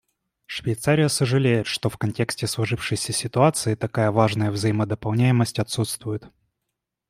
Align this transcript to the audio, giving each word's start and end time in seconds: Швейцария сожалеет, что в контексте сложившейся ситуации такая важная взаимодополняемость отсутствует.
Швейцария 0.47 1.09
сожалеет, 1.09 1.67
что 1.67 1.87
в 1.87 1.99
контексте 1.99 2.47
сложившейся 2.47 3.13
ситуации 3.13 3.75
такая 3.75 4.09
важная 4.09 4.49
взаимодополняемость 4.49 5.59
отсутствует. 5.59 6.27